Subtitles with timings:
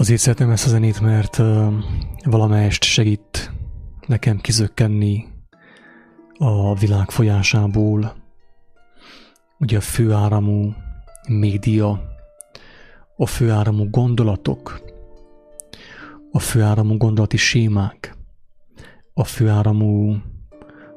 [0.00, 1.72] Azért szeretem ezt a zenét, mert uh,
[2.24, 3.52] valamelyest segít
[4.06, 5.26] nekem kizökkenni
[6.38, 8.14] a világ folyásából.
[9.58, 10.72] Ugye a főáramú
[11.28, 12.02] média,
[13.16, 14.82] a főáramú gondolatok,
[16.30, 18.16] a főáramú gondolati sémák,
[19.14, 20.16] a főáramú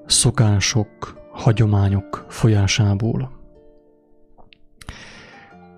[0.05, 3.31] szokások, hagyományok folyásából.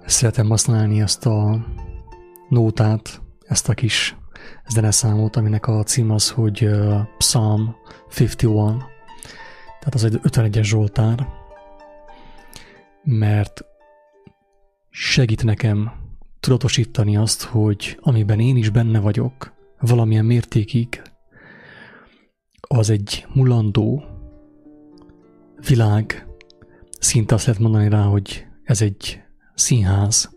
[0.06, 1.66] Szeretem használni ezt a
[2.50, 4.18] nótát, ezt a kis
[4.68, 6.70] zeneszámot, aminek a cím az, hogy
[7.18, 7.76] Psalm
[8.10, 8.38] 51,
[9.80, 11.28] tehát az egy 51-es Zsoltár,
[13.04, 13.62] mert
[14.90, 15.92] segít nekem
[16.40, 21.02] tudatosítani azt, hogy amiben én is benne vagyok, valamilyen mértékig,
[22.68, 24.04] az egy mulandó
[25.68, 26.28] világ,
[27.00, 29.22] szinte azt lehet mondani rá, hogy ez egy
[29.56, 30.36] színház,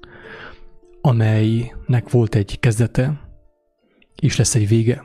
[1.88, 3.20] amelynek volt egy kezdete,
[4.20, 5.05] és lesz egy vége.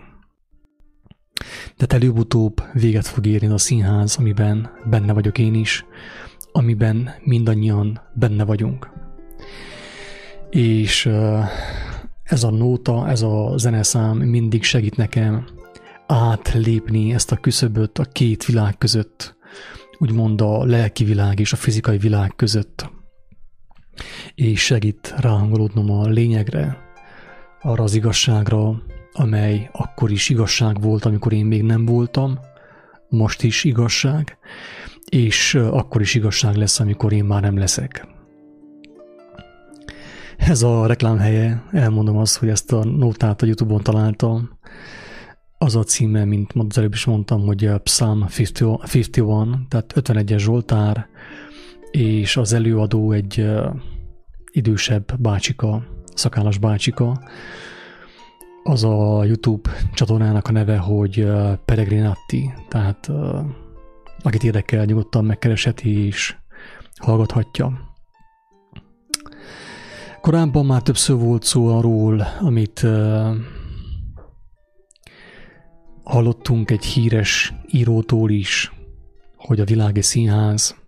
[1.78, 5.86] De előbb-utóbb véget fog érni a színház, amiben benne vagyok én is,
[6.52, 8.90] amiben mindannyian benne vagyunk.
[10.50, 11.06] És
[12.24, 15.46] ez a nóta, ez a zeneszám mindig segít nekem
[16.08, 19.36] átlépni ezt a küszöböt a két világ között,
[19.98, 22.92] úgymond a lelki világ és a fizikai világ között
[24.36, 26.78] és segít ráhangolódnom a lényegre,
[27.62, 32.40] arra az igazságra, amely akkor is igazság volt, amikor én még nem voltam,
[33.10, 34.38] most is igazság,
[35.10, 38.08] és akkor is igazság lesz, amikor én már nem leszek.
[40.38, 44.50] Ez a reklám helye, elmondom azt, hogy ezt a nótát a Youtube-on találtam.
[45.58, 49.14] Az a címe, mint az előbb is mondtam, hogy Psalm 51,
[49.68, 51.08] tehát 51-es Zsoltár,
[51.94, 53.46] és az előadó egy
[54.52, 57.22] idősebb bácsika, szakállas bácsika.
[58.64, 61.28] Az a YouTube csatornának a neve, hogy
[61.66, 63.12] Peregrinati, tehát
[64.22, 66.36] akit érdekel, nyugodtan megkeresheti és
[66.96, 67.96] hallgathatja.
[70.22, 72.86] Korábban már többször volt szó arról, amit
[76.04, 78.74] hallottunk egy híres írótól is,
[79.36, 80.83] hogy a világi színház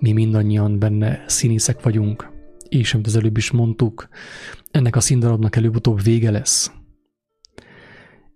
[0.00, 2.30] mi mindannyian benne színészek vagyunk,
[2.68, 4.08] és amit az előbb is mondtuk,
[4.70, 6.72] ennek a színdarabnak előbb-utóbb vége lesz.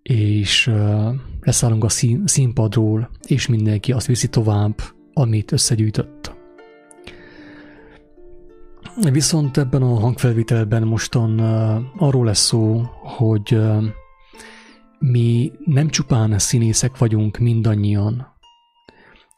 [0.02, 4.80] És uh, leszállunk a szín, színpadról, és mindenki azt viszi tovább,
[5.12, 6.34] amit összegyűjtött.
[9.10, 13.84] Viszont ebben a hangfelvételben mostan uh, arról lesz szó, hogy uh,
[14.98, 18.31] mi nem csupán színészek vagyunk mindannyian,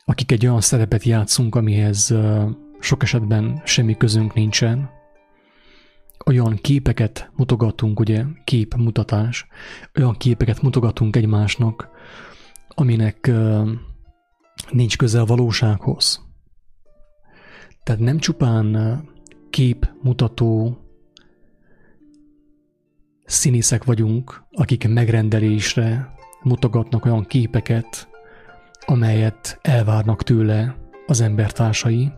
[0.05, 2.15] akik egy olyan szerepet játszunk, amihez
[2.81, 4.91] sok esetben semmi közünk nincsen,
[6.27, 9.47] olyan képeket mutogatunk, ugye, képmutatás,
[9.99, 11.89] olyan képeket mutogatunk egymásnak,
[12.69, 13.31] aminek
[14.71, 16.23] nincs köze a valósághoz.
[17.83, 19.01] Tehát nem csupán
[19.51, 20.79] képmutató
[23.25, 28.09] színészek vagyunk, akik megrendelésre mutogatnak olyan képeket,
[28.87, 32.13] amelyet elvárnak tőle az embertársai,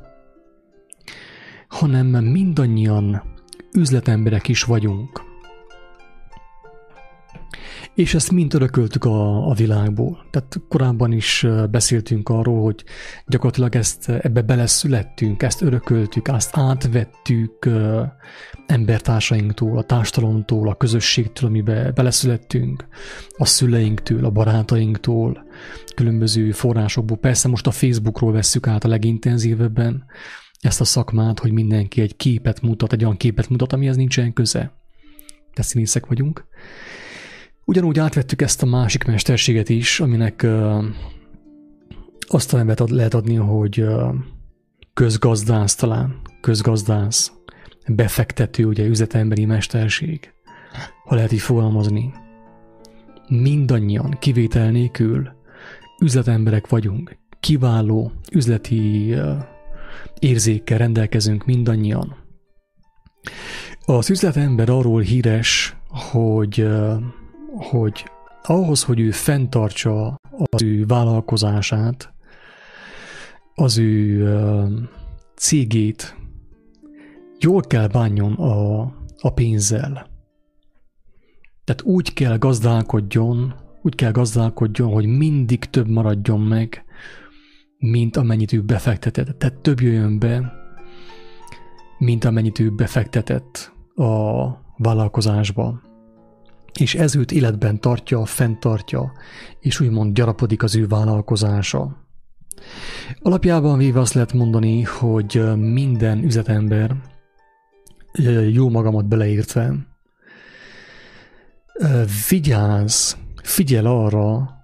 [1.69, 3.23] hanem mindannyian
[3.73, 5.26] üzletemberek is vagyunk.
[7.97, 10.27] És ezt mind örököltük a, a világból.
[10.31, 12.85] Tehát korábban is beszéltünk arról, hogy
[13.27, 17.69] gyakorlatilag ezt ebbe beleszülettünk, ezt örököltük, azt átvettük
[18.67, 22.87] embertársainktól, a társadalomtól, a közösségtől, amiben beleszülettünk,
[23.37, 25.47] a szüleinktől, a barátainktól,
[25.95, 27.17] különböző forrásokból.
[27.17, 30.05] Persze most a Facebookról vesszük át a legintenzívebben
[30.61, 34.73] ezt a szakmát, hogy mindenki egy képet mutat, egy olyan képet mutat, amihez nincsen köze.
[35.55, 36.47] De színészek vagyunk.
[37.69, 40.85] Ugyanúgy átvettük ezt a másik mesterséget is, aminek uh,
[42.21, 44.15] azt a nevet ad, lehet adni, hogy uh,
[44.95, 47.33] közgazdász talán, közgazdász,
[47.87, 50.33] befektető, ugye üzletemberi mesterség,
[51.05, 52.13] ha lehet így fogalmazni.
[53.29, 55.29] Mindannyian, kivétel nélkül
[56.03, 59.37] üzletemberek vagyunk, kiváló üzleti uh,
[60.19, 62.17] érzékkel rendelkezünk mindannyian.
[63.85, 67.03] Az üzletember arról híres, hogy uh,
[67.57, 68.11] hogy
[68.43, 70.21] ahhoz, hogy ő fenntartsa
[70.51, 72.15] az ő vállalkozását,
[73.55, 74.39] az ő
[75.37, 76.17] cégét,
[77.39, 78.81] jól kell bánjon a,
[79.21, 80.07] a pénzzel.
[81.65, 86.85] Tehát úgy kell gazdálkodjon, úgy kell gazdálkodjon, hogy mindig több maradjon meg,
[87.79, 89.39] mint amennyit ő befektetett.
[89.39, 90.53] Tehát több jöjjön be,
[91.99, 95.81] mint amennyit ő befektetett a vállalkozásba.
[96.77, 99.13] És ez őt életben tartja, fenntartja,
[99.61, 102.05] és úgymond gyarapodik az ő vállalkozása.
[103.21, 106.97] Alapjában véve azt lehet mondani, hogy minden üzletember,
[108.53, 109.75] jó magamat beleértve,
[112.29, 114.55] vigyázz, figyel arra,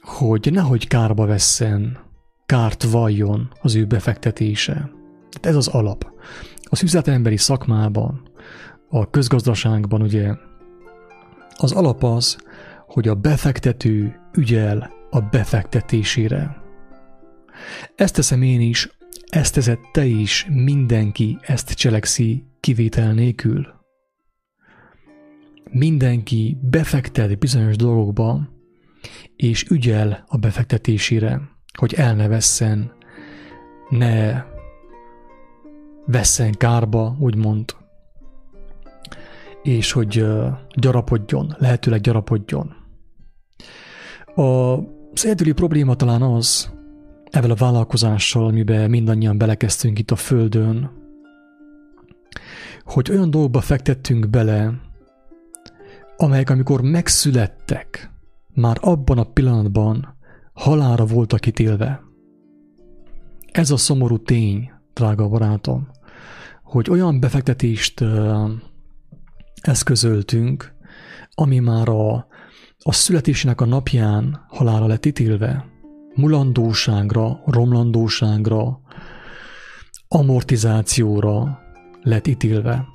[0.00, 1.98] hogy nehogy kárba vesszen,
[2.46, 4.72] kárt valljon az ő befektetése.
[5.30, 6.12] Tehát ez az alap.
[6.62, 8.22] Az üzletemberi szakmában,
[8.94, 10.34] a közgazdaságban ugye
[11.56, 12.38] az alap az,
[12.86, 16.62] hogy a befektető ügyel a befektetésére.
[17.94, 18.88] Ezt teszem én is,
[19.26, 23.66] ezt teszed te is, mindenki ezt cselekszi kivétel nélkül.
[25.70, 28.48] Mindenki befektet bizonyos dolgokba,
[29.36, 31.40] és ügyel a befektetésére,
[31.78, 32.92] hogy el ne vesszen,
[33.88, 34.42] ne
[36.06, 37.74] vesszen kárba, úgymond,
[39.64, 40.26] és hogy
[40.76, 42.74] gyarapodjon, lehetőleg gyarapodjon.
[44.34, 46.72] Az egyedüli probléma talán az,
[47.30, 50.90] ezzel a vállalkozással, amiben mindannyian belekezdtünk itt a Földön,
[52.84, 54.72] hogy olyan dolgokba fektettünk bele,
[56.16, 58.10] amelyek amikor megszülettek,
[58.54, 60.16] már abban a pillanatban
[60.52, 62.02] halára voltak ítélve.
[63.52, 65.88] Ez a szomorú tény, drága barátom,
[66.62, 68.04] hogy olyan befektetést
[69.66, 70.72] eszközöltünk,
[71.34, 72.26] ami már a,
[72.78, 75.66] a születésének a napján halára lett ítélve.
[76.14, 78.80] Mulandóságra, romlandóságra,
[80.08, 81.58] amortizációra
[82.02, 82.86] lett ítélve.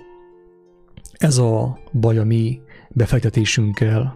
[1.12, 4.14] Ez a baj a mi befektetésünkkel.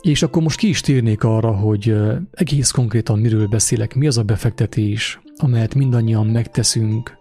[0.00, 1.96] És akkor most ki is térnék arra, hogy
[2.30, 7.16] egész konkrétan miről beszélek, mi az a befektetés, amelyet mindannyian megteszünk,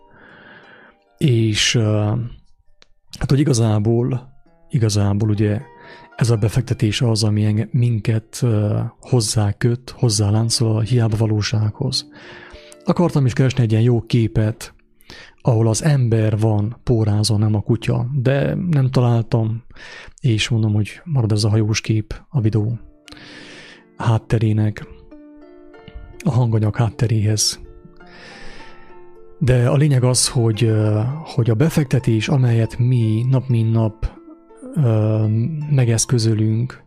[1.18, 1.80] és
[3.20, 4.34] Hát, hogy igazából,
[4.70, 5.62] igazából ugye
[6.16, 8.44] ez a befektetés az, ami minket
[9.00, 12.10] hozzáköt, hozzáláncol a hiába valósághoz.
[12.84, 14.74] Akartam is keresni egy ilyen jó képet,
[15.42, 19.64] ahol az ember van pórázon, nem a kutya, de nem találtam,
[20.22, 22.80] és mondom, hogy marad ez a hajós kép a videó
[23.98, 24.88] hátterének,
[26.26, 27.65] a hanganyag hátteréhez
[29.40, 30.72] de a lényeg az, hogy,
[31.24, 34.12] hogy a befektetés, amelyet mi nap mint nap
[35.70, 36.84] megeszközölünk,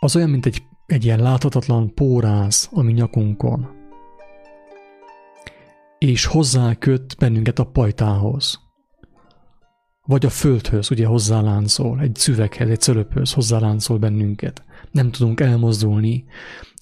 [0.00, 3.68] az olyan, mint egy, egy ilyen láthatatlan póráz a mi nyakunkon.
[5.98, 8.60] És hozzá köt bennünket a pajtához.
[10.06, 14.64] Vagy a földhöz, ugye hozzáláncol, egy szüveghez, egy cölöphöz hozzáláncol bennünket.
[14.90, 16.24] Nem tudunk elmozdulni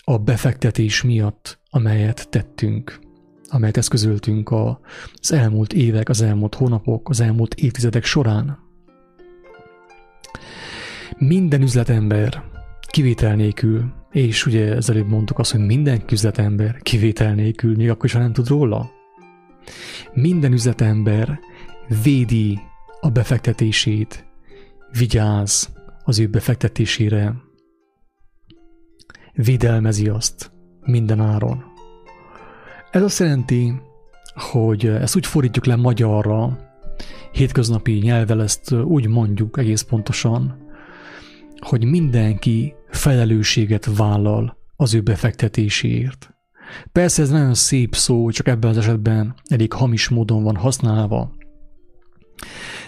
[0.04, 3.07] a befektetés miatt, amelyet tettünk
[3.48, 8.58] amelyet eszközöltünk az elmúlt évek, az elmúlt hónapok, az elmúlt évtizedek során.
[11.18, 12.42] Minden üzletember
[12.90, 18.12] kivétel nélkül, és ugye ezelőtt mondtuk azt, hogy minden üzletember kivétel nélkül, még akkor is,
[18.12, 18.90] ha nem tud róla.
[20.12, 21.38] Minden üzletember
[22.02, 22.58] védi
[23.00, 24.26] a befektetését,
[24.98, 25.72] vigyáz
[26.04, 27.34] az ő befektetésére,
[29.32, 30.50] védelmezi azt
[30.84, 31.67] minden áron.
[32.90, 33.80] Ez azt jelenti,
[34.34, 36.58] hogy ezt úgy fordítjuk le magyarra,
[37.32, 40.66] hétköznapi nyelvvel ezt úgy mondjuk egész pontosan,
[41.58, 46.34] hogy mindenki felelősséget vállal az ő befektetéséért.
[46.92, 51.36] Persze ez nagyon szép szó, csak ebben az esetben elég hamis módon van használva.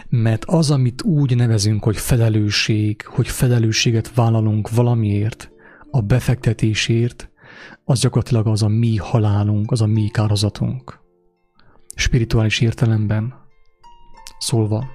[0.08, 5.50] Mert az, amit úgy nevezünk, hogy felelősség, hogy felelősséget vállalunk valamiért,
[5.90, 7.30] a befektetésért,
[7.84, 11.00] az gyakorlatilag az a mi halálunk, az a mi kározatunk.
[11.94, 13.34] Spirituális értelemben
[14.38, 14.86] szólva.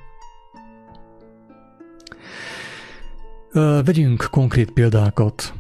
[3.83, 5.53] Vegyünk konkrét példákat,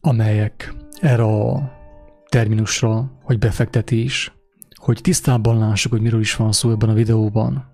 [0.00, 1.72] amelyek erre a
[2.28, 4.32] terminusra, hogy befektetés,
[4.74, 7.68] hogy tisztában lássuk, hogy miről is van szó ebben a videóban.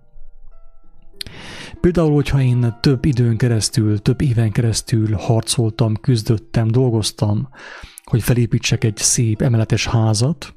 [1.81, 7.49] Például, hogyha én több időn keresztül, több éven keresztül harcoltam, küzdöttem, dolgoztam
[8.11, 10.55] hogy felépítsek egy szép emeletes házat,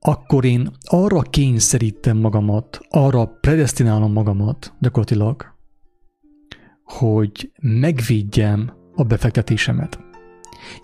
[0.00, 5.54] akkor én arra kényszerítem magamat, arra predestinálom magamat gyakorlatilag,
[6.84, 9.98] hogy megvédjem a befektetésemet.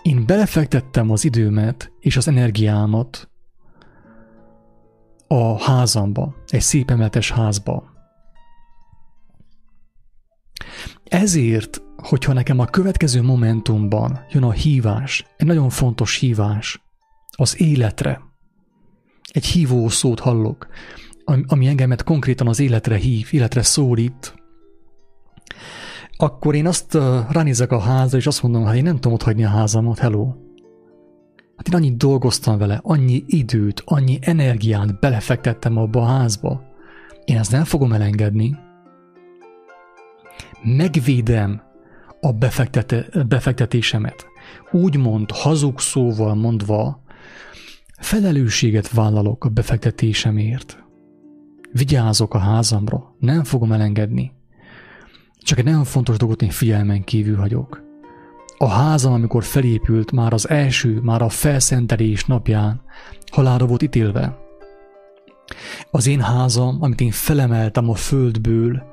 [0.03, 3.29] Én belefektettem az időmet és az energiámat
[5.26, 7.93] a házamba, egy szép emeletes házba.
[11.04, 16.82] Ezért, hogyha nekem a következő momentumban jön a hívás, egy nagyon fontos hívás
[17.37, 18.20] az életre,
[19.32, 20.66] egy hívó szót hallok,
[21.46, 24.34] ami engemet konkrétan az életre hív, életre szólít,
[26.16, 26.94] akkor én azt
[27.30, 30.32] ránézek a házra, és azt mondom, hát én nem tudom ott hagyni a házamat, hello.
[31.56, 36.62] Hát én annyit dolgoztam vele, annyi időt, annyi energiát belefektettem abba a házba.
[37.25, 38.56] Én ezt nem fogom elengedni.
[40.64, 41.62] Megvédem
[42.21, 44.26] a befektete, befektetésemet.
[44.71, 47.02] Úgymond hazug szóval mondva,
[47.99, 50.85] felelősséget vállalok a befektetésemért.
[51.73, 54.33] Vigyázok a házamra, nem fogom elengedni.
[55.38, 57.83] Csak egy nagyon fontos dolgot én figyelmen kívül hagyok.
[58.59, 62.83] A házam, amikor felépült, már az első, már a felszentelés napján
[63.33, 64.38] halálra volt ítélve.
[65.90, 68.92] Az én házam, amit én felemeltem a földből,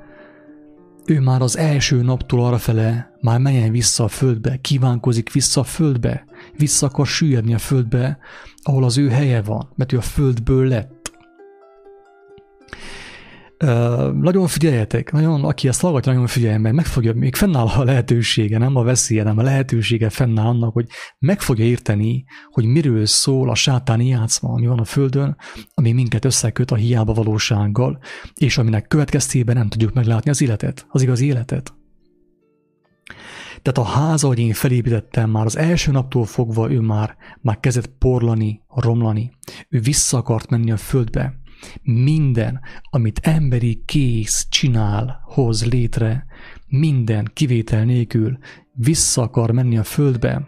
[1.11, 5.63] ő már az első naptól arra fele már menjen vissza a földbe, kívánkozik vissza a
[5.63, 6.25] földbe,
[6.57, 8.17] vissza akar süllyedni a földbe,
[8.63, 11.00] ahol az ő helye van, mert ő a földből lett.
[13.63, 17.83] Uh, nagyon figyeljetek, nagyon, aki ezt hallgatja, nagyon figyeljen meg, meg fogja, még fennáll a
[17.83, 20.87] lehetősége, nem a veszélye, nem a lehetősége fennáll annak, hogy
[21.19, 25.37] meg fogja érteni, hogy miről szól a sátáni játszma, ami van a Földön,
[25.73, 27.99] ami minket összeköt a hiába valósággal,
[28.35, 31.73] és aminek következtében nem tudjuk meglátni az életet, az igaz életet.
[33.61, 37.91] Tehát a ház, ahogy én felépítettem, már az első naptól fogva ő már, már kezdett
[37.99, 39.31] porlani, romlani.
[39.69, 41.40] Ő vissza akart menni a földbe,
[41.81, 46.25] minden, amit emberi kész csinál, hoz létre,
[46.67, 48.37] minden kivétel nélkül
[48.73, 50.47] vissza akar menni a földbe.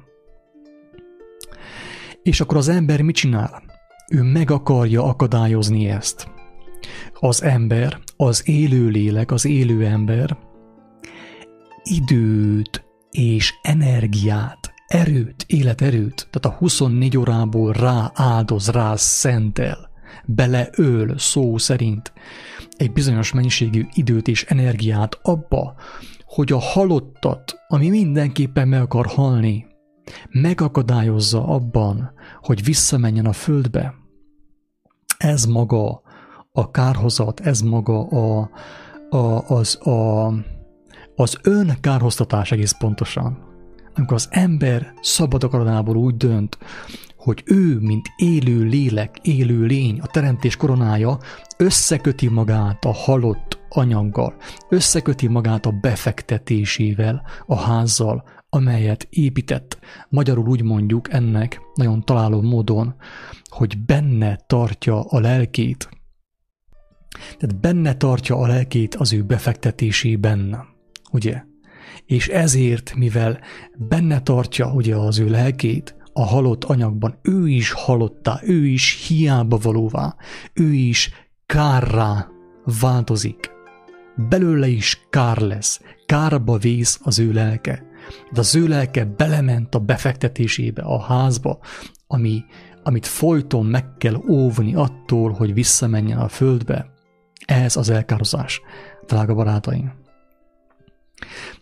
[2.24, 3.64] És akkor az ember mit csinál?
[4.12, 6.28] Ő meg akarja akadályozni ezt.
[7.20, 10.38] Az ember, az élő lélek, az élő ember
[11.84, 19.92] időt és energiát, erőt, életerőt, tehát a 24 órából rá áldoz, rá szentel
[20.26, 22.14] beleöl szó szerint
[22.78, 25.76] egy bizonyos mennyiségű időt és energiát abba,
[26.26, 29.66] hogy a halottat, ami mindenképpen meg akar halni,
[30.30, 32.12] megakadályozza abban,
[32.42, 33.94] hogy visszamenjen a földbe.
[35.18, 36.02] Ez maga
[36.52, 38.50] a kárhozat, ez maga a,
[39.10, 40.28] a, az, a,
[41.16, 43.52] az önkárhoztatás egész pontosan.
[43.96, 46.58] Amikor az ember szabad akaratából úgy dönt,
[47.24, 51.18] hogy ő, mint élő lélek, élő lény, a teremtés koronája,
[51.58, 54.36] összeköti magát a halott anyaggal,
[54.70, 59.80] összeköti magát a befektetésével, a házzal, amelyet épített.
[60.10, 62.96] Magyarul úgy mondjuk ennek nagyon találó módon,
[63.50, 65.90] hogy benne tartja a lelkét.
[67.38, 70.66] Tehát benne tartja a lelkét az ő befektetésében,
[71.12, 71.44] ugye?
[72.06, 73.40] És ezért, mivel
[73.78, 79.58] benne tartja ugye az ő lelkét, a halott anyagban, ő is halottá, ő is hiába
[79.58, 80.16] valóvá,
[80.54, 81.10] ő is
[81.46, 82.28] kárrá
[82.80, 83.52] változik.
[84.30, 87.86] Belőle is kár lesz, kárba vész az ő lelke.
[88.32, 91.60] De az ő lelke belement a befektetésébe, a házba,
[92.08, 92.44] ami,
[92.84, 96.92] amit folyton meg kell óvni attól, hogy visszamenjen a földbe.
[97.46, 98.62] Ez az elkározás,
[99.06, 99.94] drága barátaim.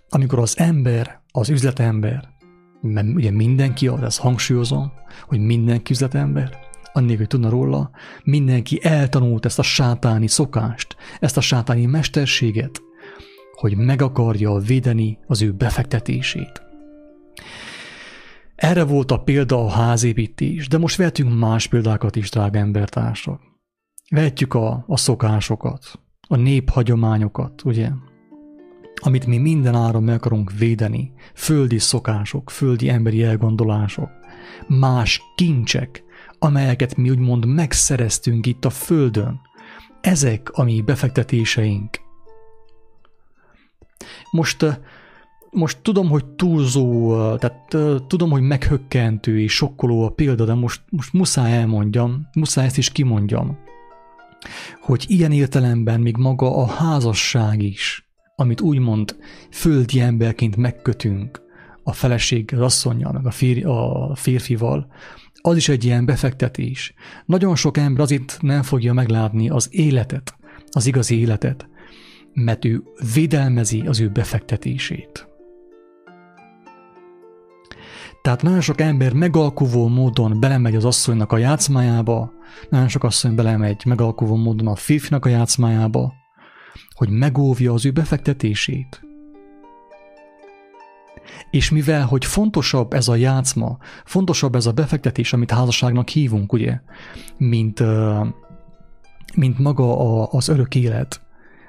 [0.09, 2.29] Amikor az ember, az üzletember
[2.81, 4.91] mert ugye mindenki, ezt hangsúlyozom,
[5.27, 6.57] hogy mindenki üzletember,
[6.93, 7.91] annélkül, hogy tudna róla,
[8.23, 12.81] mindenki eltanult ezt a sátáni szokást, ezt a sátáni mesterséget,
[13.51, 16.61] hogy meg akarja védeni az ő befektetését.
[18.55, 23.41] Erre volt a példa a házépítés, de most vehetünk más példákat is, drága embertársak.
[24.09, 27.89] Vehetjük a, a szokásokat, a néphagyományokat, ugye?
[28.95, 34.09] Amit mi minden áron meg akarunk védeni, földi szokások, földi emberi elgondolások,
[34.67, 36.03] más kincsek,
[36.39, 39.39] amelyeket mi úgymond megszereztünk itt a földön,
[40.01, 41.99] ezek a mi befektetéseink.
[44.31, 44.81] Most,
[45.51, 51.13] most tudom, hogy túlzó, tehát tudom, hogy meghökkentő és sokkoló a példa, de most, most
[51.13, 53.57] muszáj elmondjam, muszáj ezt is kimondjam,
[54.81, 58.10] hogy ilyen értelemben még maga a házasság is,
[58.41, 59.15] amit úgymond
[59.51, 61.41] földi emberként megkötünk
[61.83, 64.87] a feleség, az asszonyjal, meg a, férj, a férfival,
[65.41, 66.93] az is egy ilyen befektetés.
[67.25, 70.35] Nagyon sok ember azért nem fogja meglátni az életet,
[70.71, 71.69] az igazi életet,
[72.33, 72.83] mert ő
[73.13, 75.29] védelmezi az ő befektetését.
[78.21, 82.31] Tehát nagyon sok ember megalkuvó módon belemegy az asszonynak a játszmájába,
[82.69, 86.13] nagyon sok asszony belemegy megalkuvó módon a férfinak a játszmájába,
[86.95, 89.01] hogy megóvja az ő befektetését.
[91.51, 96.79] És mivel, hogy fontosabb ez a játszma, fontosabb ez a befektetés, amit házasságnak hívunk, ugye,
[97.37, 97.83] mint,
[99.35, 101.21] mint maga a, az örök élet,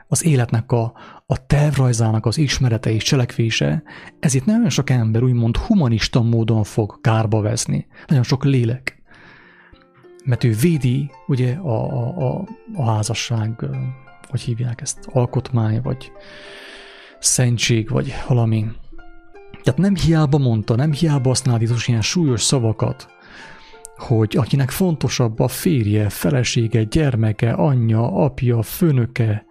[0.09, 0.93] az életnek a,
[1.27, 3.83] a tervrajzának az ismerete és cselekvése,
[4.21, 7.87] ezért nagyon sok ember úgymond humanista módon fog kárba veszni.
[8.07, 9.03] Nagyon sok lélek.
[10.25, 12.45] Mert ő védi ugye a, a,
[12.75, 13.65] a házasság,
[14.33, 16.13] hogy hívják ezt, alkotmány, vagy
[17.19, 18.67] szentség, vagy valami.
[19.63, 23.09] Tehát nem hiába mondta, nem hiába használt Jézus ilyen súlyos szavakat,
[23.97, 29.45] hogy akinek fontosabb a férje, felesége, gyermeke, anyja, apja, főnöke,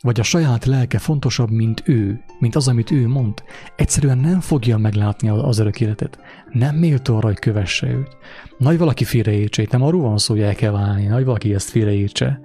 [0.00, 3.42] vagy a saját lelke fontosabb, mint ő, mint az, amit ő mond,
[3.76, 6.18] egyszerűen nem fogja meglátni az örök életet.
[6.52, 8.16] Nem méltó arra, hogy kövesse őt.
[8.58, 11.70] Nagy valaki félreértse, itt nem arról van szó, hogy el kell válni, nagy valaki ezt
[11.70, 12.40] félreértse.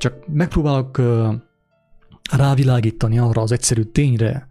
[0.00, 1.00] Csak megpróbálok
[2.32, 4.48] rávilágítani arra az egyszerű tényre,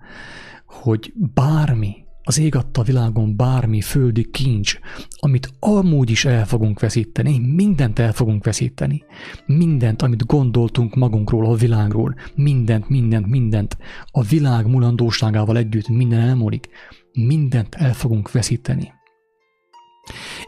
[0.66, 4.80] hogy bármi, az ég adta világon bármi földi kincs,
[5.20, 9.04] amit amúgy is el fogunk veszíteni, mindent el fogunk veszíteni.
[9.46, 13.78] Mindent, amit gondoltunk magunkról, a világról, mindent, mindent, mindent,
[14.12, 16.70] a világ mulandóságával együtt minden elmúlik,
[17.14, 18.92] mindent el fogunk veszíteni.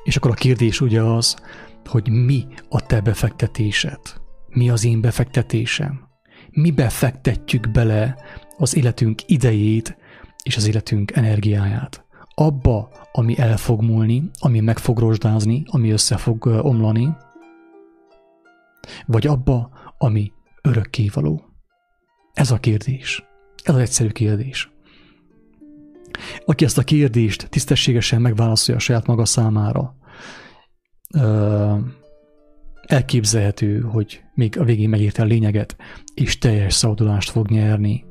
[0.03, 1.35] És akkor a kérdés ugye az,
[1.85, 4.20] hogy mi a te befektetésed?
[4.53, 6.09] Mi az én befektetésem?
[6.49, 8.15] Mi befektetjük bele
[8.57, 9.97] az életünk idejét,
[10.43, 12.05] és az életünk energiáját.
[12.35, 17.15] Abba, ami el fog múlni, ami meg fog rozsdázni, ami össze fog omlani,
[19.05, 20.31] vagy abba, ami
[20.61, 21.45] örökkévaló.
[22.33, 23.23] Ez a kérdés.
[23.63, 24.71] Ez az egyszerű kérdés.
[26.45, 29.95] Aki ezt a kérdést tisztességesen megválaszolja a saját maga számára,
[32.81, 35.75] elképzelhető, hogy még a végén megérte a lényeget,
[36.13, 38.05] és teljes szabadulást fog nyerni,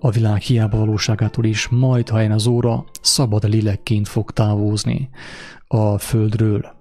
[0.00, 5.08] a világ hiába valóságától is, majd, ha én az óra, szabad lélekként fog távozni
[5.66, 6.76] a földről,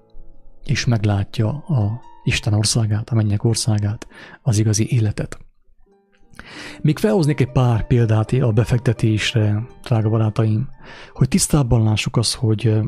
[0.65, 4.08] és meglátja a Isten országát, a mennyek országát,
[4.41, 5.38] az igazi életet.
[6.82, 10.69] Még felhoznék egy pár példát a befektetésre, drága barátaim,
[11.13, 12.80] hogy tisztában lássuk azt, hogy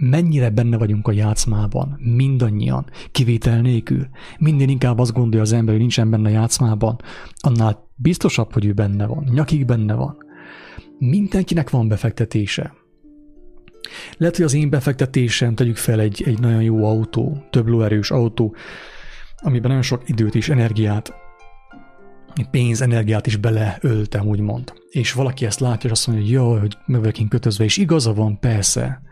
[0.00, 4.08] mennyire benne vagyunk a játszmában, mindannyian, kivétel nélkül.
[4.38, 7.00] Minden inkább azt gondolja az ember, hogy nincsen benne a játszmában,
[7.36, 10.16] annál biztosabb, hogy ő benne van, nyakig benne van.
[10.98, 12.74] Mindenkinek van befektetése.
[14.16, 18.56] Lehet, hogy az én befektetésem, tegyük fel egy, egy nagyon jó autó, több lóerős autó,
[19.36, 21.12] amiben nagyon sok időt és energiát,
[22.50, 24.72] pénz, energiát is beleöltem, úgymond.
[24.90, 27.76] És valaki ezt látja, és azt mondja, hogy jó, hogy meg vagyok én kötözve, és
[27.76, 29.02] igaza van, persze.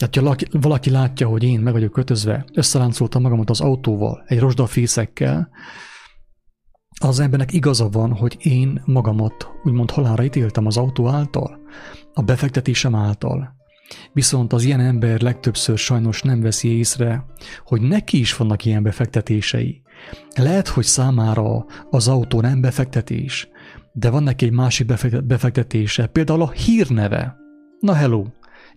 [0.00, 5.48] Tehát, ha valaki látja, hogy én meg vagyok kötözve, összeláncoltam magamat az autóval, egy rozsdafészekkel,
[7.00, 11.58] az embernek igaza van, hogy én magamat úgymond halára ítéltem az autó által,
[12.12, 13.56] a befektetésem által.
[14.12, 17.24] Viszont az ilyen ember legtöbbször sajnos nem veszi észre,
[17.64, 19.82] hogy neki is vannak ilyen befektetései.
[20.34, 23.48] Lehet, hogy számára az autó nem befektetés,
[23.92, 24.86] de van neki egy másik
[25.24, 27.36] befektetése, például a hírneve.
[27.80, 28.24] Na hello,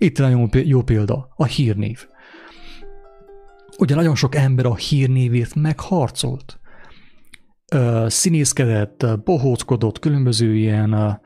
[0.03, 2.07] itt nagyon jó példa, a hírnév.
[3.77, 6.59] Ugye nagyon sok ember a hírnévét megharcolt.
[8.05, 11.21] Színészkedett, bohóckodott, különböző ilyen,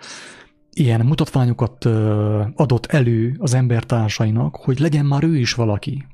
[0.71, 1.85] ilyen mutatványokat
[2.55, 6.05] adott elő az embertársainak, hogy legyen már ő is valaki.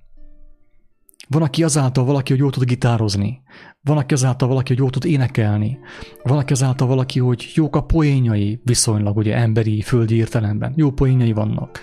[1.27, 3.41] Van, aki azáltal valaki, hogy jól tud gitározni.
[3.81, 5.77] Van, aki azáltal valaki, hogy jól tud énekelni.
[6.23, 10.73] Van, aki azáltal valaki, hogy jók a poénjai viszonylag, ugye emberi, földi értelemben.
[10.75, 11.79] Jó poénjai vannak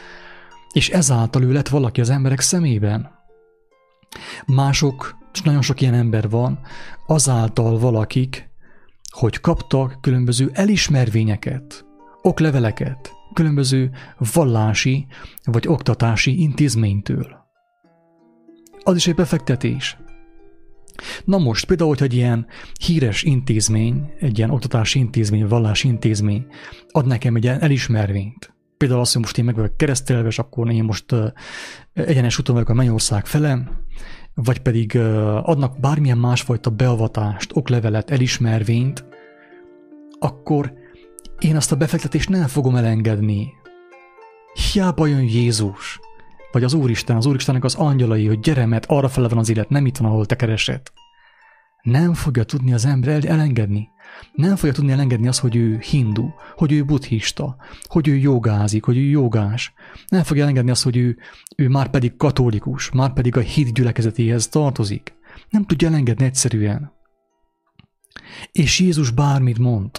[0.73, 3.11] és ezáltal ő lett valaki az emberek szemében.
[4.47, 6.61] Mások, és nagyon sok ilyen ember van,
[7.07, 8.49] azáltal valakik,
[9.11, 11.85] hogy kaptak különböző elismervényeket,
[12.23, 13.91] okleveleket, különböző
[14.33, 15.07] vallási
[15.45, 17.39] vagy oktatási intézménytől.
[18.83, 19.97] Az is egy befektetés.
[21.25, 22.47] Na most, például, hogy egy ilyen
[22.85, 26.47] híres intézmény, egy ilyen oktatási intézmény, vallási intézmény
[26.91, 30.71] ad nekem egy ilyen elismervényt, például azt, hogy most én meg vagyok keresztelve, és akkor
[30.71, 31.15] én most
[31.93, 33.71] egyenes úton vagyok a Mennyország fele,
[34.35, 34.97] vagy pedig
[35.43, 39.05] adnak bármilyen másfajta beavatást, oklevelet, elismervényt,
[40.19, 40.73] akkor
[41.39, 43.53] én azt a befektetést nem fogom elengedni.
[44.73, 46.01] Hiába jön Jézus,
[46.53, 49.69] vagy az Úristen, az Úristennek az angyalai, hogy gyere, mert arra fele van az élet,
[49.69, 50.83] nem itt van, ahol te keresed.
[51.83, 53.89] Nem fogja tudni az ember elengedni.
[54.35, 58.97] Nem fogja tudni elengedni azt, hogy ő hindu, hogy ő buddhista, hogy ő jogázik, hogy
[58.97, 59.73] ő jogás.
[60.09, 61.19] Nem fogja elengedni azt, hogy ő,
[61.57, 65.15] ő már pedig katolikus, már pedig a hit gyülekezetéhez tartozik.
[65.49, 66.93] Nem tudja elengedni egyszerűen.
[68.53, 69.91] És Jézus bármit mond.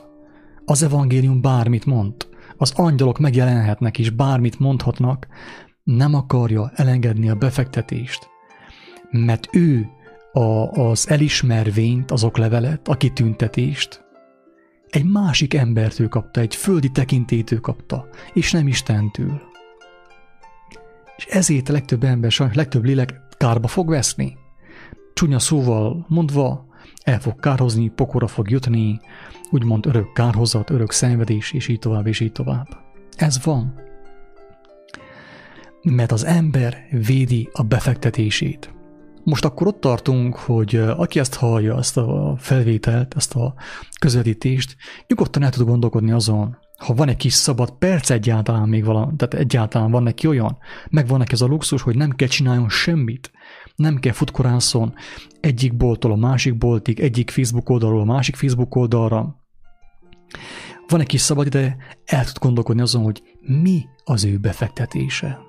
[0.65, 2.13] Az evangélium bármit mond.
[2.57, 5.27] Az angyalok megjelenhetnek és bármit mondhatnak,
[5.83, 8.29] nem akarja elengedni a befektetést.
[9.11, 9.89] Mert ő
[10.31, 14.09] a, az elismervényt, az oklevelet, a kitüntetést
[14.91, 19.41] egy másik embertől kapta, egy földi tekintétől kapta, és nem Istentől.
[21.17, 24.37] És ezért a legtöbb ember, sajnos legtöbb lélek kárba fog veszni.
[25.13, 26.65] Csúnya szóval mondva,
[27.03, 28.99] el fog kárhozni, pokora fog jutni,
[29.51, 32.67] úgymond örök kárhozat, örök szenvedés, és így tovább, és így tovább.
[33.15, 33.73] Ez van.
[35.81, 38.73] Mert az ember védi a befektetését.
[39.23, 43.53] Most akkor ott tartunk, hogy aki ezt hallja, ezt a felvételt, ezt a
[43.99, 44.75] közvetítést,
[45.07, 49.33] nyugodtan el tud gondolkodni azon, ha van egy kis szabad perc egyáltalán még valami, tehát
[49.33, 50.57] egyáltalán van neki olyan,
[50.89, 53.31] meg van neki ez a luxus, hogy nem kell csináljon semmit,
[53.75, 54.93] nem kell futkorászon
[55.39, 59.35] egyik bolttól a másik boltig, egyik Facebook oldalról a másik Facebook oldalra.
[60.87, 65.39] Van egy kis szabad ide, el tud gondolkodni azon, hogy mi az ő befektetése.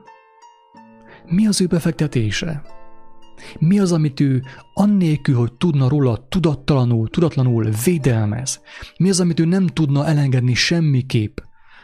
[1.26, 2.62] Mi az ő befektetése?
[3.58, 4.42] Mi az, amit ő
[4.74, 8.60] annélkül, hogy tudna róla tudattalanul, tudatlanul védelmez?
[8.98, 11.38] Mi az, amit ő nem tudna elengedni semmiképp,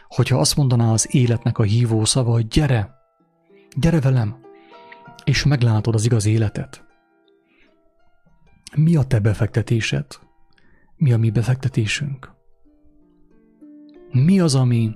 [0.07, 2.95] hogyha azt mondaná az életnek a hívó szava, hogy gyere,
[3.77, 4.37] gyere velem,
[5.23, 6.83] és meglátod az igaz életet.
[8.75, 10.05] Mi a te befektetésed?
[10.95, 12.31] Mi a mi befektetésünk?
[14.11, 14.91] Mi az, ami,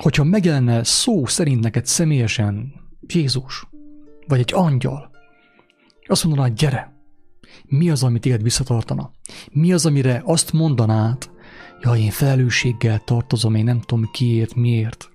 [0.00, 2.72] hogyha megjelenne szó szerint neked személyesen
[3.06, 3.66] Jézus,
[4.26, 5.10] vagy egy angyal,
[6.06, 6.96] azt mondaná, gyere,
[7.64, 9.10] mi az, amit téged visszatartana?
[9.52, 11.30] Mi az, amire azt mondanád,
[11.80, 15.10] ja, én felelősséggel tartozom, én nem tudom kiért, miért.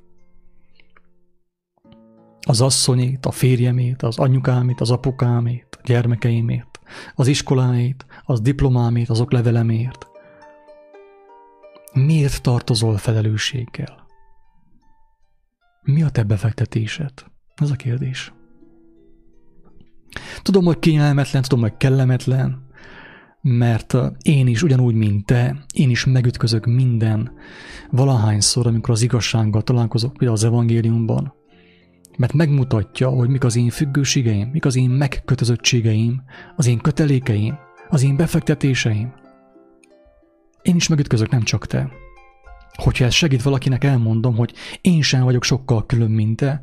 [2.48, 6.80] Az asszonyét, a férjemét, az anyukámét, az apukámét, a gyermekeimért,
[7.16, 10.08] az iskoláit, az diplomámét, az oklevelemért.
[11.94, 14.08] Miért tartozol felelősséggel?
[15.82, 17.14] Mi a te befektetésed?
[17.56, 18.34] Ez a kérdés.
[20.42, 22.70] Tudom, hogy kényelmetlen, tudom, hogy kellemetlen,
[23.42, 27.32] mert én is ugyanúgy, mint te, én is megütközök minden
[27.90, 31.34] valahányszor, amikor az igazsággal találkozok, például az evangéliumban,
[32.18, 36.22] mert megmutatja, hogy mik az én függőségeim, mik az én megkötözöttségeim,
[36.56, 37.58] az én kötelékeim,
[37.90, 39.14] az én befektetéseim.
[40.62, 41.92] Én is megütközök, nem csak te.
[42.74, 46.62] Hogyha ez segít valakinek, elmondom, hogy én sem vagyok sokkal külön, mint te,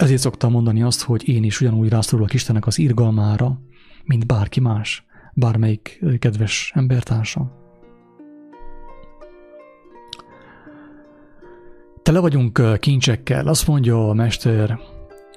[0.00, 3.60] ezért szoktam mondani azt, hogy én is ugyanúgy rászorulok Istennek az irgalmára,
[4.04, 7.52] mint bárki más, bármelyik kedves embertársam.
[12.02, 13.46] Tele vagyunk kincsekkel.
[13.46, 14.78] Azt mondja a mester,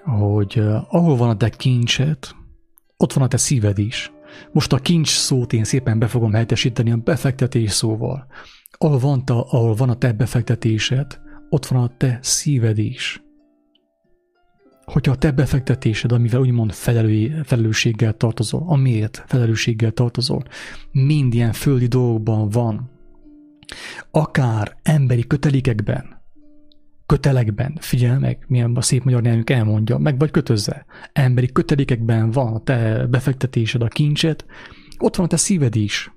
[0.03, 2.35] hogy ahol van a te kincset,
[2.97, 4.11] ott van a te szíved is.
[4.51, 8.27] Most a kincs szót én szépen be fogom helyettesíteni a befektetés szóval.
[8.77, 13.23] Ahol van, ta, ahol van a te befektetésed, ott van a te szíved is
[14.85, 20.43] hogyha a te befektetésed, amivel úgymond felelő, felelősséggel tartozol, amiért felelősséggel tartozol,
[20.91, 22.91] mind ilyen földi dolgokban van,
[24.11, 26.21] akár emberi kötelékekben,
[27.05, 32.53] kötelekben, figyelj meg, milyen a szép magyar nyelvünk elmondja, meg vagy kötözze, emberi kötelékekben van
[32.53, 34.45] a te befektetésed, a kincset,
[34.99, 36.11] ott van a te szíved is.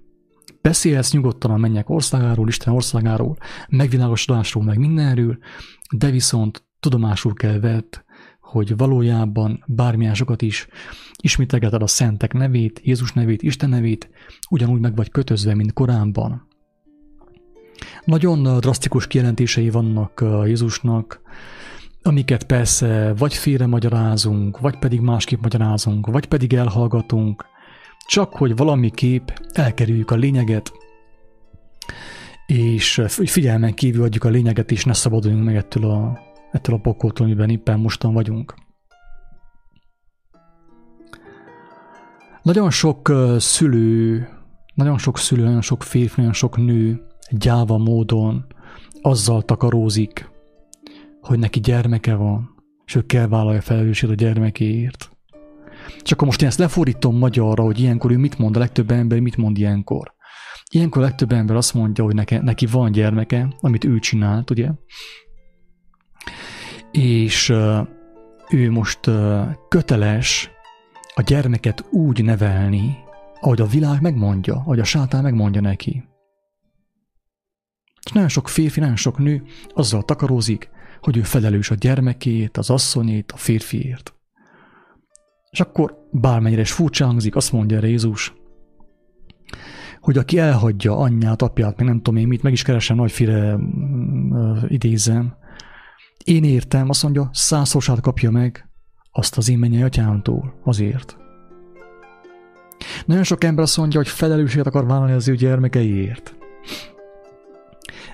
[0.63, 3.37] Beszélhetsz nyugodtan a mennyek országáról, Isten országáról,
[3.69, 5.39] megvilágosodásról, meg mindenről,
[5.97, 8.05] de viszont tudomásul kell vett,
[8.47, 10.69] hogy valójában bármilyen sokat is
[11.23, 14.11] ismételgeted a szentek nevét, Jézus nevét, Isten nevét,
[14.51, 16.49] ugyanúgy meg vagy kötözve, mint korábban.
[18.05, 21.21] Nagyon drasztikus kijelentései vannak Jézusnak,
[22.03, 27.45] amiket persze vagy félre magyarázunk, vagy pedig másképp magyarázunk, vagy pedig elhallgatunk,
[28.07, 30.73] csak hogy valamiképp elkerüljük a lényeget,
[32.47, 36.19] és figyelmen kívül adjuk a lényeget, és ne szabaduljunk meg ettől a
[36.51, 38.55] ettől a pokoltól, amiben éppen mostan vagyunk.
[42.43, 44.29] Nagyon sok szülő,
[44.75, 48.47] nagyon sok szülő, nagyon sok férfi, nagyon sok nő gyáva módon
[49.01, 50.31] azzal takarózik,
[51.21, 52.55] hogy neki gyermeke van,
[52.85, 55.11] és ő kell vállalja felelősséget a gyermekéért.
[56.03, 59.21] És akkor most én ezt lefordítom magyarra, hogy ilyenkor ő mit mond, a legtöbb ember
[59.21, 60.15] mit mond ilyenkor.
[60.71, 64.71] Ilyenkor a legtöbb ember azt mondja, hogy neki, neki van gyermeke, amit ő csinált, ugye?
[66.97, 67.49] És
[68.51, 69.11] ő most
[69.69, 70.51] köteles
[71.15, 72.97] a gyermeket úgy nevelni,
[73.41, 76.05] ahogy a világ megmondja, ahogy a sátán megmondja neki.
[78.05, 79.43] És nagyon sok férfi, nagyon sok nő
[79.75, 84.15] azzal takarózik, hogy ő felelős a gyermekét, az asszonyét, a férfiért.
[85.51, 88.35] És akkor bármennyire is furcsa hangzik, azt mondja Jézus,
[90.01, 94.57] hogy aki elhagyja anyját, apját, meg nem tudom én mit, meg is keresem nagyféle mm,
[94.67, 95.37] idézem,
[96.27, 98.69] én értem, azt mondja, százszorosát kapja meg
[99.13, 101.17] azt az én mennyei atyámtól azért.
[103.07, 106.35] Nagyon sok ember azt mondja, hogy felelősséget akar vállalni az ő gyermekeiért.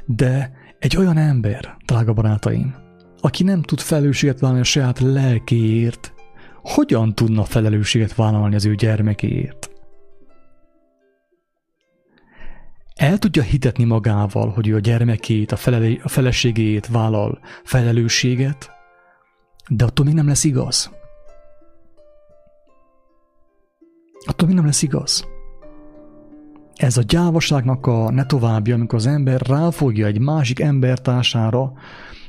[0.05, 2.75] De egy olyan ember, drága barátaim,
[3.21, 6.13] aki nem tud felelősséget vállalni a saját lelkéért,
[6.63, 9.71] hogyan tudna felelősséget vállalni az ő gyermekéért?
[13.03, 18.71] El tudja hitetni magával, hogy ő a gyermekét, a, felelé, a feleségét vállal felelősséget,
[19.69, 20.91] de attól még nem lesz igaz.
[24.27, 25.29] Attól még nem lesz igaz.
[26.75, 31.73] Ez a gyávaságnak a ne további, amikor az ember ráfogja egy másik embertársára,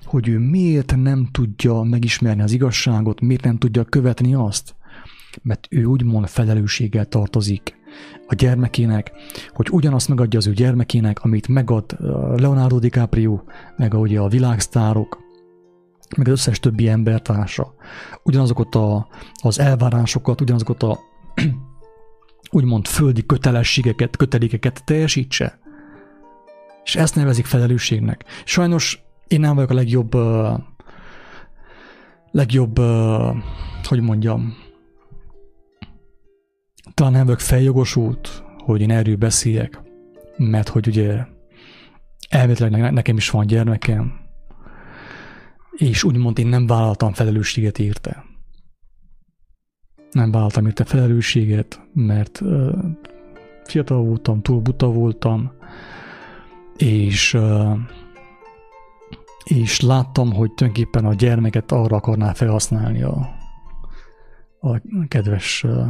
[0.05, 4.75] hogy ő miért nem tudja megismerni az igazságot, miért nem tudja követni azt,
[5.41, 7.81] mert ő úgymond felelősséggel tartozik
[8.27, 9.11] a gyermekének,
[9.49, 11.97] hogy ugyanazt megadja az ő gyermekének, amit megad
[12.35, 13.39] Leonardo DiCaprio,
[13.77, 15.21] meg ugye a világsztárok,
[16.17, 17.73] meg az összes többi embertársa.
[18.23, 19.07] Ugyanazokat a,
[19.41, 20.99] az elvárásokat, ugyanazokat a
[22.51, 25.59] úgymond földi kötelességeket, kötelékeket teljesítse.
[26.83, 28.23] És ezt nevezik felelősségnek.
[28.45, 30.59] Sajnos én nem vagyok a legjobb, uh,
[32.31, 33.35] legjobb, uh,
[33.83, 34.62] hogy mondjam,
[36.93, 39.81] talán nem vagyok feljogosult, hogy én erről beszéljek,
[40.37, 41.25] mert hogy ugye
[42.29, 44.13] elméletileg nekem is van gyermekem,
[45.71, 48.23] és úgymond én nem vállaltam felelősséget érte.
[50.11, 52.75] Nem vállaltam érte felelősséget, mert uh,
[53.63, 55.51] fiatal voltam, túl buta voltam,
[56.77, 57.77] és uh,
[59.43, 63.29] és láttam, hogy tulajdonképpen a gyermeket arra akarná felhasználni a,
[64.59, 65.87] a kedves uh,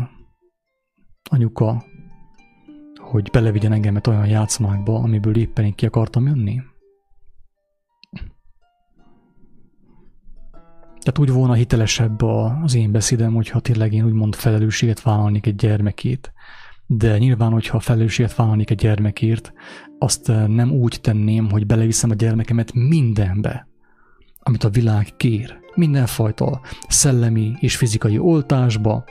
[1.29, 1.83] anyuka,
[2.95, 6.61] hogy belevigyen engemet olyan játszmákba, amiből éppen én ki akartam jönni.
[11.03, 16.33] Tehát úgy volna hitelesebb az én beszédem, hogyha tényleg én úgymond felelősséget vállalnék egy gyermekét.
[16.87, 19.53] De nyilván, hogyha felelősséget vállalnék egy gyermekért,
[19.99, 23.67] azt eh, nem úgy tenném, hogy beleviszem a gyermekemet mindenbe,
[24.39, 25.59] amit a világ kér.
[25.75, 29.03] Mindenfajta szellemi és fizikai oltásba,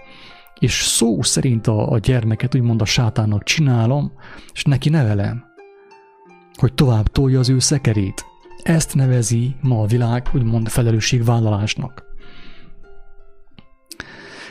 [0.62, 4.12] és szó szerint a, a gyermeket úgymond a sátának csinálom,
[4.52, 5.44] és neki nevelem,
[6.54, 8.24] hogy tovább tolja az ő szekerét.
[8.62, 12.04] Ezt nevezi ma a világ úgymond felelősségvállalásnak.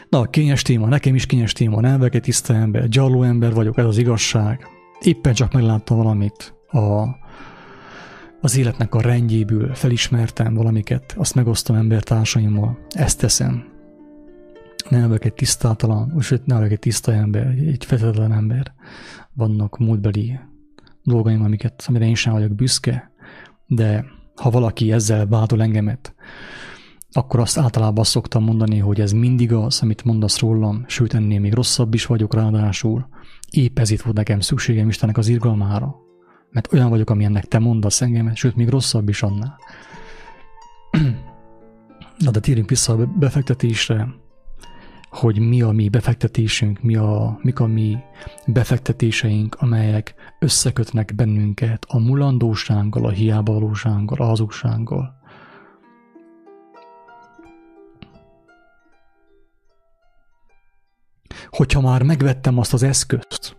[0.09, 3.85] Na, kényes téma, nekem is kényes téma, nem egy tiszta ember, gyarló ember vagyok, ez
[3.85, 4.67] az igazság.
[5.01, 7.05] Éppen csak megláttam valamit a,
[8.41, 13.70] az életnek a rendjéből, felismertem valamiket, azt megosztom embertársaimmal, ezt teszem.
[14.91, 18.73] Nem vagyok egy tisztátalan, sőt nem vagyok egy tiszta ember, egy fetetlen ember.
[19.33, 20.39] Vannak múltbeli
[21.03, 23.11] dolgaim, amiket, amire én sem vagyok büszke,
[23.65, 26.15] de ha valaki ezzel vádol engemet,
[27.11, 31.39] akkor azt általában azt szoktam mondani, hogy ez mindig az, amit mondasz rólam, sőt ennél
[31.39, 33.07] még rosszabb is vagyok ráadásul.
[33.49, 35.95] Épp ezért volt nekem szükségem Istennek az irgalmára.
[36.49, 39.57] Mert olyan vagyok, amilyennek te mondasz engemet, sőt még rosszabb is annál.
[42.25, 44.20] Na de térjünk vissza a befektetésre,
[45.11, 47.97] hogy mi a mi befektetésünk, mi a, mik a mi
[48.47, 55.19] befektetéseink, amelyek összekötnek bennünket a mulandósággal, a hiába valósággal, a hazugsággal.
[61.49, 63.57] hogyha már megvettem azt az eszközt,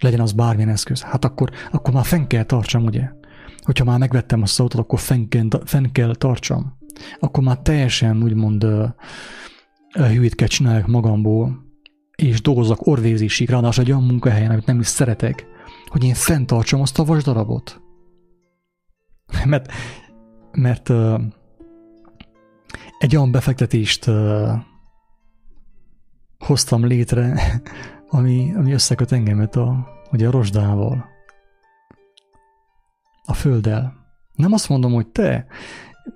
[0.00, 3.10] legyen az bármilyen eszköz, hát akkor, akkor már fenn kell tartsam, ugye?
[3.62, 6.78] Hogyha már megvettem azt az autót, akkor fenn kell, fenn kell tartsam.
[7.20, 8.88] Akkor már teljesen úgymond uh,
[9.94, 11.62] hülyét kell magamból,
[12.16, 15.46] és dolgozok orvézésig, ráadásul egy olyan munkahelyen, amit nem is szeretek,
[15.86, 17.80] hogy én fenntartsam azt a vasdarabot.
[19.44, 19.72] mert
[20.52, 21.20] mert uh,
[22.98, 24.50] egy olyan befektetést uh,
[26.38, 27.34] hoztam létre,
[28.08, 31.04] ami, ami összeköt engemet a, ugye a rozsdával,
[33.24, 33.92] a földdel.
[34.34, 35.46] Nem azt mondom, hogy te,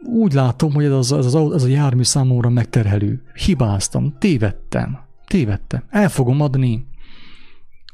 [0.05, 3.23] úgy látom, hogy ez, az, ez, az, ez a jármű számomra megterhelő.
[3.35, 5.85] Hibáztam, tévedtem, tévedtem.
[5.89, 6.87] El fogom adni.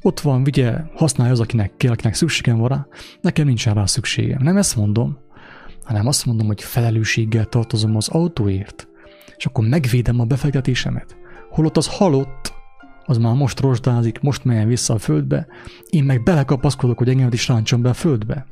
[0.02, 2.86] Ott van, vigye, használja az, akinek kell, akinek szükségem van rá.
[3.20, 4.42] Nekem nincsen rá szükségem.
[4.42, 5.18] Nem ezt mondom,
[5.84, 8.88] hanem azt mondom, hogy felelősséggel tartozom az autóért,
[9.36, 11.16] és akkor megvédem a befektetésemet
[11.54, 12.52] holott az halott,
[13.04, 15.46] az már most rozsdázik, most menjen vissza a földbe,
[15.90, 18.46] én meg belekapaszkodok, hogy engem is ráncson be a földbe.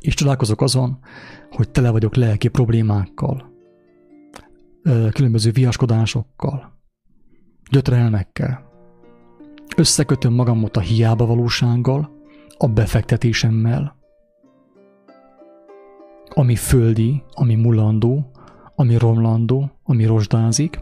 [0.00, 0.98] És csodálkozok azon,
[1.50, 3.52] hogy tele vagyok lelki problémákkal,
[5.12, 6.78] különböző viaskodásokkal,
[7.70, 8.68] gyötrelmekkel.
[9.76, 12.18] Összekötöm magamot a hiába valósággal,
[12.58, 13.96] a befektetésemmel,
[16.28, 18.30] ami földi, ami mulandó,
[18.74, 20.80] ami romlandó, ami rozsdázik,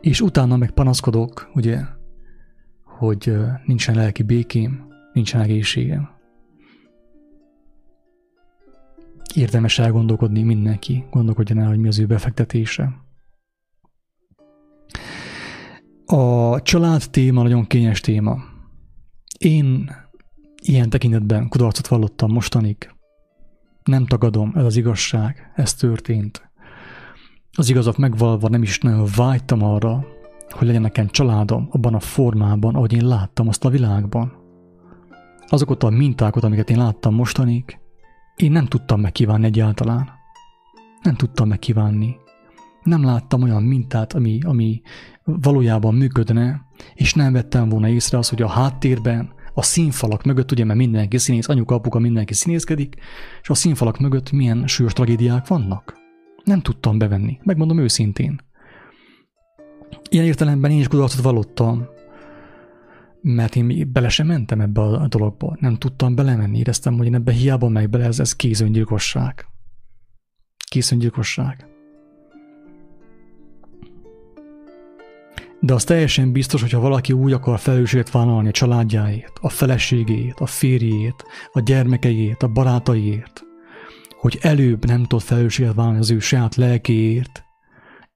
[0.00, 1.80] És utána meg panaszkodok, ugye,
[2.84, 6.13] hogy nincsen lelki békém, nincsen egészségem.
[9.34, 13.02] Érdemes elgondolkodni mindenki, gondolkodjon el, hogy mi az ő befektetése.
[16.06, 18.38] A család téma nagyon kényes téma.
[19.38, 19.90] Én
[20.62, 22.90] ilyen tekintetben kudarcot vallottam mostanig.
[23.84, 26.50] Nem tagadom, ez az igazság, ez történt.
[27.52, 30.06] Az igazat megvalva nem is nagyon vágytam arra,
[30.50, 34.32] hogy legyen nekem családom abban a formában, ahogy én láttam azt a világban.
[35.46, 37.78] Azokat a mintákat, amiket én láttam mostanig,
[38.36, 40.10] én nem tudtam megkívánni egyáltalán.
[41.02, 42.16] Nem tudtam megkívánni.
[42.82, 44.82] Nem láttam olyan mintát, ami, ami
[45.24, 50.64] valójában működne, és nem vettem volna észre az, hogy a háttérben, a színfalak mögött, ugye,
[50.64, 52.96] mert mindenki színész, anyuka, apuka, mindenki színészkedik,
[53.42, 55.94] és a színfalak mögött milyen súlyos tragédiák vannak.
[56.44, 58.40] Nem tudtam bevenni, megmondom őszintén.
[60.10, 61.86] Ilyen értelemben én is kudarcot vallottam,
[63.26, 65.56] mert én bele sem mentem ebbe a dologba.
[65.60, 69.46] Nem tudtam belemenni, éreztem, hogy én ebbe hiába meg bele, ez, ez kézöngyilkosság.
[70.68, 71.66] Kézöngyilkosság.
[75.60, 80.46] De az teljesen biztos, hogyha valaki úgy akar felelősséget vállalni a családjáért, a feleségét, a
[80.46, 83.42] férjét, a gyermekeiért, a barátaiért,
[84.20, 87.44] hogy előbb nem tud felelősséget vállalni az ő saját lelkéért,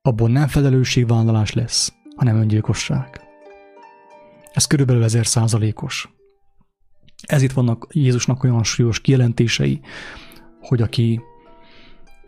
[0.02, 3.27] abból nem felelősségvállalás lesz, hanem öngyilkosság.
[4.52, 6.08] Ez körülbelül ezer százalékos.
[7.26, 9.80] Ez itt vannak Jézusnak olyan súlyos kijelentései,
[10.60, 11.20] hogy aki,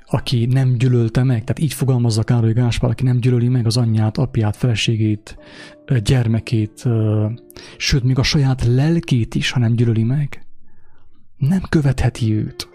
[0.07, 4.19] aki nem gyűlölte meg, tehát így fogalmazza Károly Gáspár, aki nem gyűlöli meg az anyját,
[4.19, 5.39] apját, feleségét,
[6.03, 6.85] gyermekét,
[7.77, 10.47] sőt, még a saját lelkét is, ha nem gyűlöli meg,
[11.37, 12.69] nem követheti őt.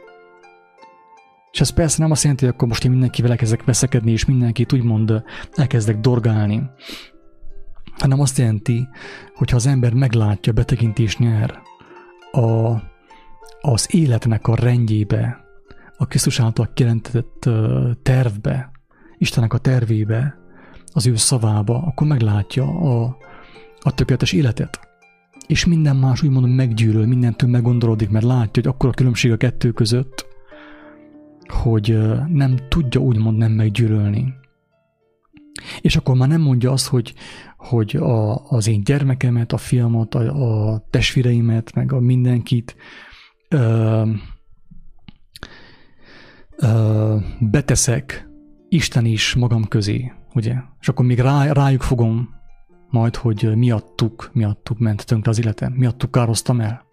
[1.52, 4.74] És ez persze nem azt jelenti, hogy akkor most én mindenkivel elkezdek veszekedni, és mindenkit
[4.74, 6.70] úgymond elkezdek dorgálni,
[7.98, 8.88] hanem azt jelenti,
[9.36, 11.62] hogy ha az ember meglátja, betekintés nyer
[12.32, 12.76] a,
[13.62, 15.44] az életnek a rendjébe,
[15.98, 17.50] a Krisztus által kijelentett
[18.04, 18.72] tervbe,
[19.18, 20.38] Istennek a tervébe,
[20.94, 23.18] az ő szavába, akkor meglátja a,
[23.80, 24.80] a tökéletes életet.
[25.48, 29.72] És minden más úgymond meggyűlöl, mindentől meggondolodik, mert látja, hogy akkor a különbség a kettő
[29.72, 30.26] között,
[31.48, 34.34] hogy nem tudja úgymond nem meggyűlölni.
[35.82, 37.14] És akkor már nem mondja azt, hogy,
[37.66, 42.76] hogy a, az én gyermekemet, a fiamat, a, a testvéreimet, meg a mindenkit
[43.50, 44.10] ö,
[46.58, 48.30] ö, beteszek
[48.70, 50.56] Isten is magam közé, ugye?
[50.80, 52.30] És akkor még rá, rájuk fogom
[52.90, 56.86] majd, hogy miattuk, miattuk ment tönkre az életem, miattuk károztam el,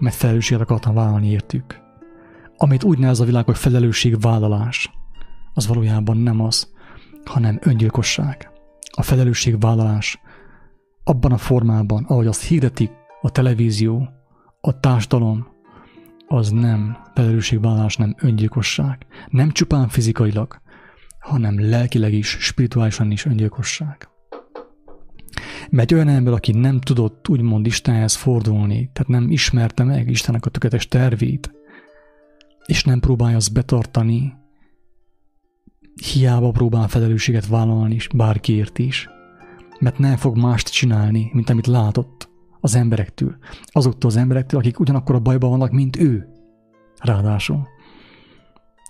[0.00, 1.88] mert felelősséget akartam vállalni értük
[2.62, 4.90] amit úgy nevez a világ, hogy felelősségvállalás,
[5.54, 6.72] az valójában nem az,
[7.24, 8.49] hanem öngyilkosság.
[8.90, 10.20] A felelősségvállalás
[11.04, 14.08] abban a formában, ahogy azt hirdetik a televízió,
[14.60, 15.46] a társadalom,
[16.26, 19.06] az nem felelősségvállalás, nem öngyilkosság.
[19.28, 20.60] Nem csupán fizikailag,
[21.20, 24.08] hanem lelkileg is, spirituálisan is öngyilkosság.
[25.70, 30.50] Mert olyan ember, aki nem tudott úgymond Istenhez fordulni, tehát nem ismerte meg Istennek a
[30.50, 31.50] tökéletes tervét,
[32.66, 34.32] és nem próbálja azt betartani,
[36.00, 39.08] hiába próbál felelősséget vállalni is, bárkiért is,
[39.80, 42.28] mert nem fog mást csinálni, mint amit látott
[42.60, 43.36] az emberektől.
[43.64, 46.28] Azoktól az emberektől, akik ugyanakkor a bajban vannak, mint ő.
[46.98, 47.68] Ráadásul.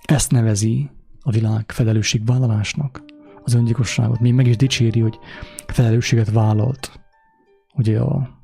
[0.05, 0.89] Ezt nevezi
[1.21, 3.03] a világ felelősségvállalásnak,
[3.43, 4.19] az öngyilkosságot.
[4.19, 5.19] Még meg is dicséri, hogy
[5.67, 6.99] felelősséget vállalt.
[7.73, 8.39] Ugye a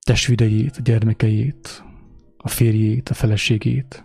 [0.00, 1.84] testvéreit, a gyermekeit,
[2.36, 4.04] a férjét, a feleségét.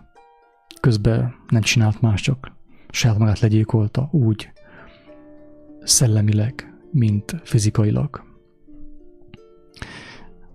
[0.86, 2.52] Közben nem csinált más, csak
[2.90, 4.50] saját magát legyékolta úgy
[5.82, 8.24] szellemileg, mint fizikailag.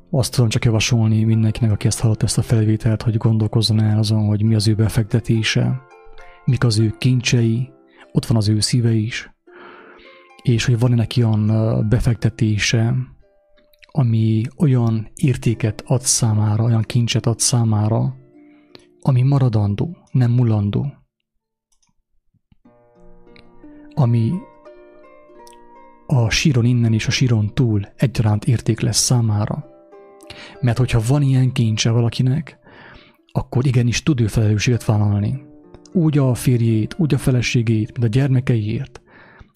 [0.10, 4.26] Azt tudom csak javasolni mindenkinek, aki ezt hallott ezt a felvételt, hogy gondolkozzon el azon,
[4.26, 5.82] hogy mi az ő befektetése,
[6.46, 7.72] mik az ő kincsei,
[8.12, 9.32] ott van az ő szíve is,
[10.42, 12.96] és hogy van-e neki olyan befektetése,
[13.92, 18.16] ami olyan értéket ad számára, olyan kincset ad számára,
[19.02, 20.94] ami maradandó, nem mulandó.
[23.94, 24.32] Ami
[26.08, 29.66] a síron innen és a síron túl egyaránt érték lesz számára.
[30.60, 32.60] Mert hogyha van ilyen kincse valakinek,
[33.32, 35.42] akkor igenis tud ő felelősséget vállalni.
[35.92, 39.02] Úgy a férjét, úgy a feleségét, mint a gyermekeiért,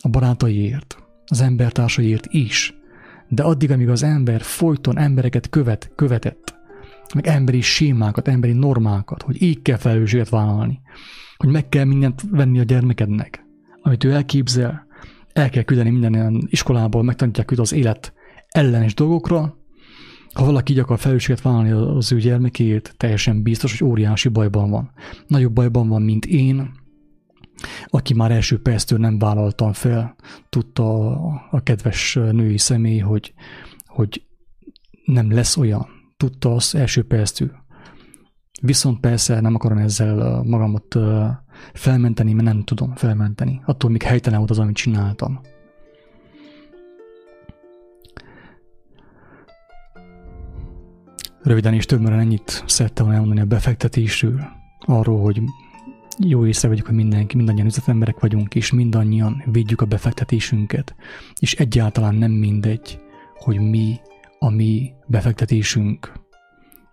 [0.02, 2.74] a barátaiért, az embertársaiért is
[3.28, 6.55] de addig, amíg az ember folyton embereket követ, követett,
[7.14, 10.82] meg emberi sémákat, emberi normákat, hogy így kell felelősséget vállalni,
[11.38, 13.46] hogy meg kell mindent venni a gyermekednek,
[13.82, 14.86] amit ő elképzel,
[15.34, 18.14] el kell küldeni minden ilyen iskolából, megtanítják őt az élet
[18.48, 19.58] ellenes dolgokra.
[20.34, 24.92] Ha valaki így akar felelősséget vállalni az ő gyermekét, teljesen biztos, hogy óriási bajban van.
[25.28, 26.72] Nagyobb bajban van, mint én,
[27.86, 30.16] aki már első perctől nem vállaltam fel,
[30.50, 31.16] tudta
[31.52, 33.34] a kedves női személy, hogy,
[33.86, 34.26] hogy
[35.06, 35.95] nem lesz olyan.
[36.18, 37.52] Tudta az első perctől.
[38.62, 40.96] Viszont persze nem akarom ezzel magamat
[41.74, 43.62] felmenteni, mert nem tudom felmenteni.
[43.66, 45.40] Attól még helytelen volt az, amit csináltam.
[51.42, 54.42] Röviden és többen ennyit szerettem volna elmondani a befektetésről,
[54.80, 55.42] arról, hogy
[56.20, 60.96] jó észre vagyok, hogy mindenki, mindannyian üzletemberek vagyunk, és mindannyian védjük a befektetésünket,
[61.40, 63.00] és egyáltalán nem mindegy,
[63.34, 64.00] hogy mi
[64.46, 66.12] a mi befektetésünk.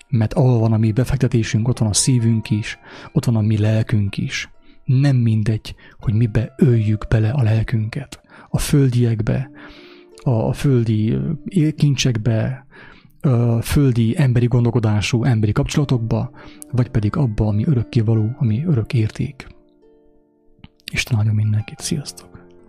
[0.09, 2.79] Mert ahol van a mi befektetésünk, ott van a szívünk is,
[3.13, 4.51] ott van a mi lelkünk is.
[4.85, 8.21] Nem mindegy, hogy mibe öljük bele a lelkünket.
[8.49, 9.51] A földiekbe,
[10.23, 11.19] a földi
[11.77, 12.67] kincsekbe,
[13.21, 16.31] a földi emberi gondolkodású emberi kapcsolatokba,
[16.71, 19.47] vagy pedig abba, ami örökkévaló, ami örök érték.
[20.93, 22.32] Isten áldjon mindenkit, sziasztok!